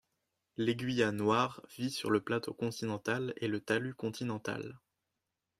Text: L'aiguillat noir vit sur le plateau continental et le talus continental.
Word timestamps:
L'aiguillat 0.57 1.11
noir 1.11 1.61
vit 1.77 1.91
sur 1.91 2.09
le 2.09 2.21
plateau 2.21 2.55
continental 2.55 3.33
et 3.37 3.47
le 3.47 3.59
talus 3.59 3.93
continental. 3.93 4.79